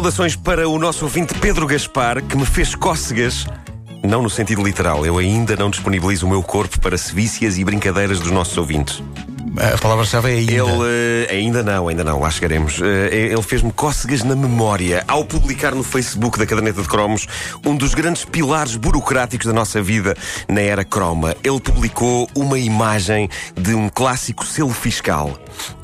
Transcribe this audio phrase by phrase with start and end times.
[0.00, 3.46] Saudações para o nosso ouvinte Pedro Gaspar, que me fez cócegas.
[4.02, 8.18] Não no sentido literal, eu ainda não disponibilizo o meu corpo para sevícias e brincadeiras
[8.18, 9.02] dos nossos ouvintes.
[9.56, 10.52] A palavra-chave é ainda.
[10.52, 12.80] Ele eh, ainda não, ainda não, lá chegaremos.
[12.80, 17.26] Eh, ele fez-me cócegas na memória ao publicar no Facebook da Caderneta de Cromos
[17.66, 20.16] um dos grandes pilares burocráticos da nossa vida
[20.48, 21.34] na era croma.
[21.42, 23.28] Ele publicou uma imagem
[23.60, 25.36] de um clássico selo fiscal.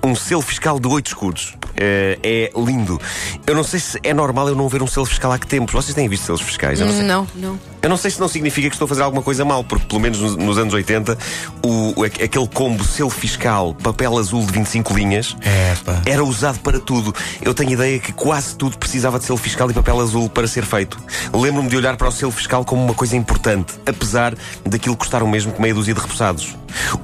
[0.05, 1.55] Um selo fiscal de oito escudos.
[1.77, 3.01] Eh, é lindo.
[3.47, 5.75] Eu não sei se é normal eu não ver um selo fiscal há que tempos.
[5.75, 6.81] Vocês têm visto selos fiscais?
[6.81, 7.03] Eu não, sei.
[7.03, 7.61] Não, não.
[7.83, 10.01] Eu não sei se não significa que estou a fazer alguma coisa mal, porque pelo
[10.01, 11.17] menos nos, nos anos 80,
[11.65, 15.37] o, aquele combo selo fiscal, papel azul de 25 linhas,
[15.85, 16.03] pá.
[16.05, 17.15] era usado para tudo.
[17.43, 20.65] Eu tenho ideia que quase tudo precisava de selo fiscal e papel azul para ser
[20.65, 20.99] feito.
[21.33, 24.35] Lembro-me de olhar para o selo fiscal como uma coisa importante, apesar
[24.65, 26.57] daquilo custar o mesmo que meia dúzia de repousados.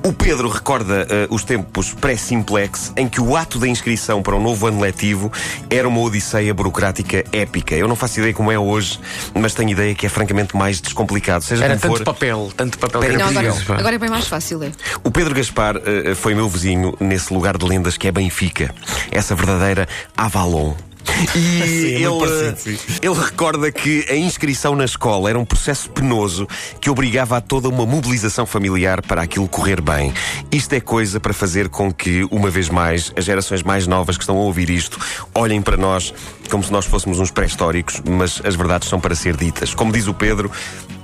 [0.04, 4.40] O Pedro recorda eh, os tempos pré-simplex em que o ato da inscrição para o
[4.40, 5.32] novo ano letivo
[5.70, 7.74] era uma odisseia burocrática épica.
[7.74, 9.00] Eu não faço ideia como é hoje,
[9.34, 11.44] mas tenho ideia que é francamente mais descomplicado.
[11.44, 14.26] Seja Era como tanto for, papel, tanto papel Era Não, agora, agora é bem mais
[14.26, 14.72] fácil, é.
[15.04, 18.74] O Pedro Gaspar eh, foi meu vizinho nesse lugar de lendas que é Benfica.
[19.10, 20.74] Essa verdadeira Avalon.
[21.02, 22.78] E Sim, é ele, sim.
[23.02, 26.46] ele recorda que a inscrição na escola era um processo penoso
[26.80, 30.12] que obrigava a toda uma mobilização familiar para aquilo correr bem.
[30.50, 34.22] Isto é coisa para fazer com que, uma vez mais, as gerações mais novas que
[34.22, 34.98] estão a ouvir isto
[35.34, 36.14] olhem para nós
[36.50, 39.74] como se nós fôssemos uns pré-históricos, mas as verdades são para ser ditas.
[39.74, 40.50] Como diz o Pedro,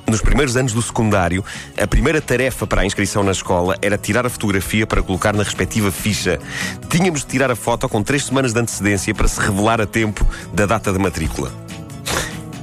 [0.09, 1.45] nos primeiros anos do secundário,
[1.81, 5.43] a primeira tarefa para a inscrição na escola era tirar a fotografia para colocar na
[5.43, 6.39] respectiva ficha.
[6.89, 10.27] Tínhamos de tirar a foto com três semanas de antecedência para se revelar a tempo
[10.53, 11.53] da data de matrícula.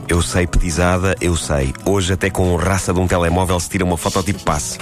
[0.08, 1.74] Eu sei, petizada, eu sei.
[1.84, 4.78] Hoje, até com raça de um telemóvel, se tira uma foto tipo passe.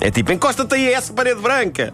[0.00, 1.92] É tipo, encosta-te aí essa parede branca!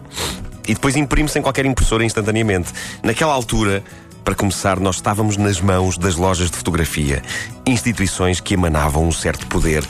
[0.67, 2.71] E depois imprime-se em qualquer impressora instantaneamente.
[3.03, 3.83] Naquela altura,
[4.23, 7.21] para começar, nós estávamos nas mãos das lojas de fotografia.
[7.67, 9.83] Instituições que emanavam um certo poder.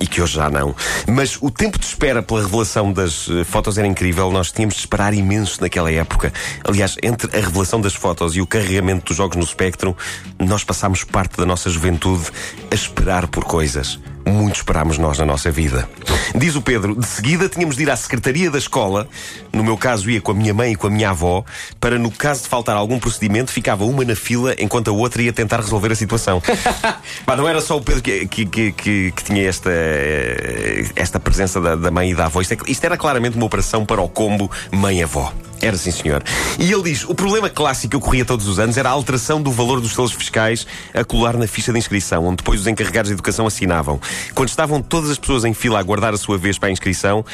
[0.00, 0.74] E que hoje já não.
[1.06, 4.30] Mas o tempo de espera pela revelação das eh, fotos era incrível.
[4.32, 6.32] Nós tínhamos de esperar imenso naquela época.
[6.64, 9.94] Aliás, entre a revelação das fotos e o carregamento dos jogos no Spectrum,
[10.38, 12.30] nós passámos parte da nossa juventude
[12.70, 13.98] a esperar por coisas.
[14.24, 15.88] Muito esperámos nós na nossa vida.
[16.34, 19.08] Diz o Pedro, de seguida tínhamos de ir à secretaria da escola,
[19.52, 21.44] no meu caso ia com a minha mãe e com a minha avó,
[21.80, 25.32] para no caso de faltar algum procedimento, ficava uma na fila enquanto a outra ia
[25.32, 26.40] tentar resolver a situação.
[27.26, 31.18] Pá, não era só o Pedro que, que, que, que- que tinha esta, eh, esta
[31.18, 32.40] presença da, da mãe e da avó.
[32.40, 35.32] Isto, é- isto era claramente uma operação para o combo mãe-avó.
[35.62, 36.22] Era sim, senhor.
[36.58, 39.52] E ele diz: o problema clássico que ocorria todos os anos era a alteração do
[39.52, 43.14] valor dos selos fiscais a colar na ficha de inscrição, onde depois os encarregados de
[43.14, 44.00] educação assinavam.
[44.34, 47.24] Quando estavam todas as pessoas em fila a aguardar a sua vez para a inscrição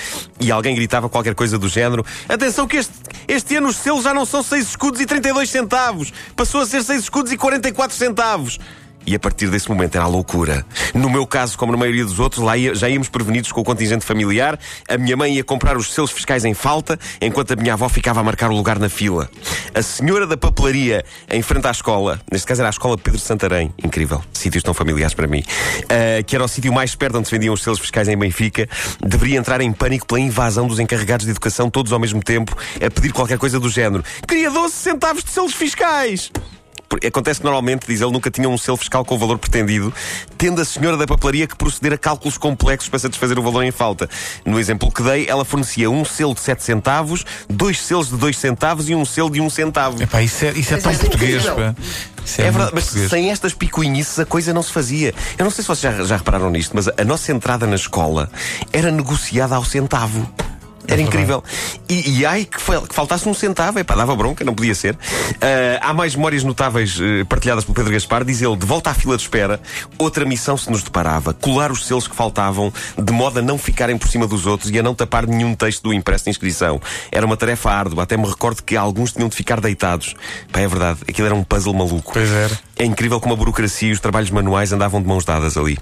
[0.40, 2.92] e alguém gritava qualquer coisa do género: Atenção, que este,
[3.28, 6.82] este ano os selos já não são 6 escudos e 32 centavos, passou a ser
[6.82, 8.58] 6 escudos e 44 centavos.
[9.06, 10.66] E a partir desse momento era a loucura.
[10.92, 13.64] No meu caso, como na maioria dos outros, lá ia- já íamos prevenidos com o
[13.64, 14.58] contingente familiar.
[14.88, 18.20] A minha mãe ia comprar os selos fiscais em falta, enquanto a minha avó ficava
[18.20, 19.30] a marcar o lugar na fila.
[19.74, 23.72] A senhora da papelaria, em frente à escola, neste caso era a escola Pedro Santarém,
[23.84, 25.44] incrível, sítios tão familiares para mim,
[25.88, 28.68] ah, que era o sítio mais perto onde se vendiam os selos fiscais em Benfica,
[29.00, 32.90] deveria entrar em pânico pela invasão dos encarregados de educação, todos ao mesmo tempo, a
[32.90, 34.02] pedir qualquer coisa do género.
[34.26, 36.32] Queria 12 centavos de selos fiscais!
[37.06, 39.92] Acontece que normalmente, diz ele, nunca tinha um selo fiscal com o valor pretendido,
[40.38, 43.70] tendo a senhora da papelaria que proceder a cálculos complexos para satisfazer o valor em
[43.70, 44.08] falta.
[44.44, 48.36] No exemplo que dei, ela fornecia um selo de 7 centavos, dois selos de 2
[48.36, 50.02] centavos e um selo de 1 centavo.
[50.02, 51.74] Epá, isso é, isso é tão é português, pá.
[52.24, 53.10] Isso é, É verdade, mas português.
[53.10, 55.14] sem estas picuinhices a coisa não se fazia.
[55.38, 58.28] Eu não sei se vocês já, já repararam nisto, mas a nossa entrada na escola
[58.72, 60.28] era negociada ao centavo.
[60.88, 61.42] Era incrível.
[61.88, 64.96] E, e ai que, foi- que faltasse um centavo, epá, dava bronca, não podia ser.
[65.40, 68.24] Ah, há mais memórias notáveis eh, partilhadas pelo Pedro Gaspar.
[68.24, 69.60] Diz ele, de volta à fila de espera,
[69.98, 73.96] outra missão se nos deparava: colar os selos que faltavam, de modo a não ficarem
[73.98, 76.80] por cima dos outros e a não tapar nenhum texto do impresso de inscrição.
[77.10, 80.14] Era uma tarefa árdua, até me recordo que alguns tinham de ficar deitados.
[80.52, 82.12] Pá, é verdade, aquilo era um puzzle maluco.
[82.12, 82.58] Pois era.
[82.78, 85.78] É incrível como a burocracia e os trabalhos manuais andavam de mãos dadas ali.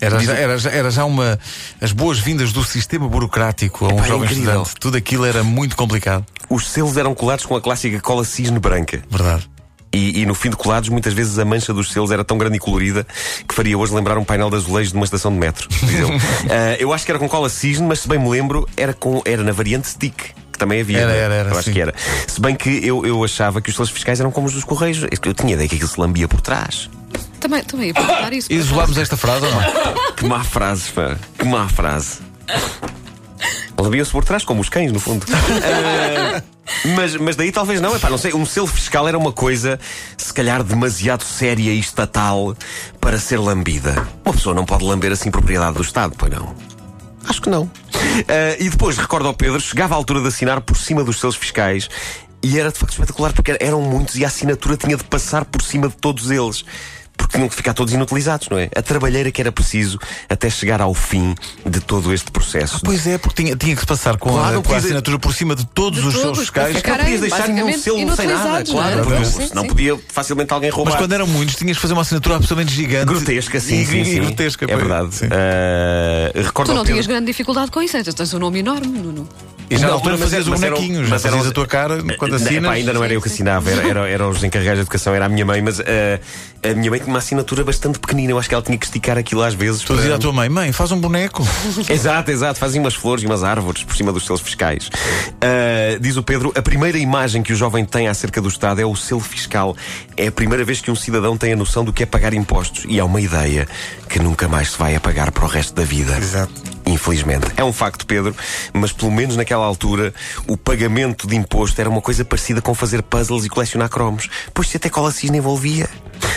[0.00, 1.38] Era já, era, já- era já uma.
[1.80, 4.52] As boas-vindas do sistema burocrático a um Epá, é jovem incrível.
[4.62, 4.74] estudante.
[4.80, 6.24] Tudo aquilo era muito complicado.
[6.48, 9.02] Os selos eram colados com a clássica cola cisne branca.
[9.10, 9.48] Verdade.
[9.92, 12.56] E, e no fim de colados, muitas vezes a mancha dos selos era tão grande
[12.56, 13.06] e colorida
[13.48, 15.66] que faria hoje lembrar um painel de azulejos de uma estação de metro.
[15.68, 16.10] diz ele.
[16.52, 19.22] Ah, eu acho que era com cola cisne, mas se bem me lembro, era, com,
[19.24, 20.14] era na variante stick.
[20.52, 20.98] Que também havia.
[20.98, 21.18] Era, né?
[21.18, 21.72] era, era, Eu acho sim.
[21.72, 21.94] que era.
[22.26, 25.06] Se bem que eu, eu achava que os selos fiscais eram como os dos Correios.
[25.24, 26.90] Eu tinha ideia que aquilo se lambia por trás.
[27.40, 28.52] Também, também ia perguntar isso.
[28.52, 29.60] Isolámos esta frase ou não?
[30.18, 31.16] Que má frase, pá.
[31.38, 32.18] Que má frase.
[33.78, 35.24] Lambia-se por trás, como os cães, no fundo.
[35.30, 36.42] Ah,
[36.96, 38.34] mas, mas daí talvez não, epá, não sei.
[38.34, 39.78] Um selo fiscal era uma coisa,
[40.16, 42.56] se calhar, demasiado séria e estatal
[43.00, 44.08] para ser lambida.
[44.24, 46.52] Uma pessoa não pode lamber assim propriedade do Estado, pois não?
[47.28, 47.70] Acho que não.
[48.26, 51.36] Ah, e depois, recordo ao Pedro, chegava a altura de assinar por cima dos selos
[51.36, 51.88] fiscais
[52.42, 55.62] e era de facto espetacular porque eram muitos e a assinatura tinha de passar por
[55.62, 56.64] cima de todos eles
[57.18, 58.70] porque tinham que ficar todos inutilizados, não é?
[58.74, 59.98] A trabalheira que era preciso
[60.28, 61.34] até chegar ao fim
[61.66, 62.80] de todo este processo.
[62.82, 65.34] Pois é, porque tinha, tinha que se passar com, Claro, a, com a assinatura por
[65.34, 66.76] cima de todos De os seus todos, fiscais.
[66.76, 68.92] É que não podias deixar nenhum selo sem nada, inutilizados, não é?
[68.92, 69.68] claro, Sim, não sim.
[69.68, 70.92] podia facilmente alguém roubar.
[70.92, 73.06] Mas quando eram muitos, tinhas de fazer uma assinatura absolutamente gigante.
[73.06, 74.20] Grotesca, sim, E- sim, e sim.
[74.20, 75.14] grotesca, é verdade.
[75.14, 75.26] Sim.
[75.30, 79.28] Ah, recordo Tu não tinhas grande dificuldade com isso, tens um nome enorme, Nuno.
[79.70, 82.36] E já na altura mas- fazias o bonequinho, já fazias a tua cara quando Eh,
[82.36, 82.70] assinas.
[82.70, 85.28] ainda não era eu que assinava, era, era- eram os encarregados de educação, era a
[85.28, 86.20] minha mãe, mas eh,
[86.64, 88.32] a minha mãe tinha uma assinatura bastante pequenina.
[88.32, 89.82] Eu acho que ela tinha que esticar aquilo às vezes.
[89.82, 91.46] Tu dizia à tua mãe, mãe, faz um boneco.
[91.88, 92.58] Exato, exato.
[92.58, 94.90] Fazem umas flores e umas árvores por cima dos selos fiscais.
[95.40, 98.86] Ah, diz o Pedro: a primeira imagem que o jovem tem acerca do Estado é
[98.86, 99.76] o selo fiscal.
[100.16, 102.84] É a primeira vez que um cidadão tem a noção do que é pagar impostos.
[102.88, 103.68] E há uma ideia
[104.08, 106.16] que nunca mais se vai apagar para o resto da vida.
[106.16, 106.67] Exato.
[106.88, 107.46] Infelizmente.
[107.56, 108.34] É um facto, Pedro,
[108.72, 110.14] mas pelo menos naquela altura
[110.46, 114.28] o pagamento de imposto era uma coisa parecida com fazer puzzles e colecionar cromos.
[114.54, 115.88] Pois se até cola cisne envolvia.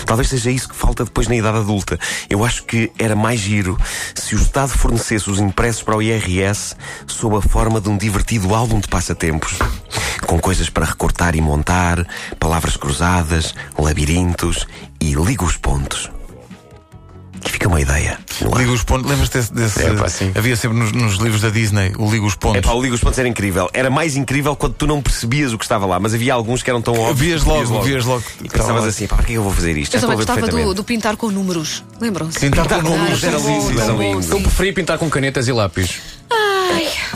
[0.05, 1.97] Talvez seja isso que falta depois na idade adulta.
[2.29, 3.77] Eu acho que era mais giro
[4.13, 6.75] se o Estado fornecesse os impressos para o IRS
[7.07, 9.57] sob a forma de um divertido álbum de passatempos.
[10.27, 12.05] Com coisas para recortar e montar,
[12.37, 14.67] palavras cruzadas, labirintos
[14.99, 16.11] e liga os pontos.
[17.45, 18.19] E fica uma ideia.
[18.57, 19.09] Liga os pontos.
[19.09, 19.53] Lembras-te desse.
[19.53, 20.31] desse- É, pá, sim.
[20.35, 22.57] Havia sempre nos, nos livros da Disney o Liga os pontos.
[22.57, 23.69] É pá, o Liga os Pontos era incrível.
[23.73, 26.69] Era mais incrível quando tu não percebias o que estava lá, mas havia alguns que
[26.69, 27.19] eram tão óbvios.
[27.19, 28.23] Vias que logo, vias logo.
[28.43, 29.95] E pensavas assim, pá, para que é que eu vou fazer isto?
[29.95, 31.83] Eu também gostava do, do pintar com números.
[31.99, 32.39] Lembram-se?
[32.39, 34.33] Pintar com Ah, números era lindo.
[34.35, 35.99] Eu preferia pintar com canetas e lápis.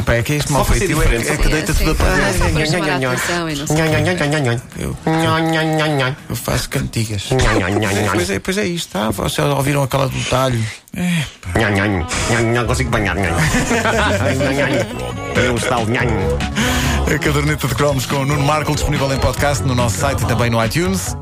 [0.06, 1.02] Pá, é que é isto mal feito.
[1.02, 2.22] É só que para- deita tudo a perder.
[4.78, 4.98] Eu,
[6.36, 7.24] faço cantigas.
[8.12, 9.10] Pois é, pois é isto, tá?
[9.10, 10.62] Vocês ouviram aquela do talho?
[10.96, 11.24] É.
[12.54, 13.16] Não consigo banhar.
[15.36, 15.86] Eu estalo.
[17.14, 20.26] A caderneta de cromos com o Nuno Marco disponível em podcast no nosso site e
[20.26, 21.16] também no iTunes.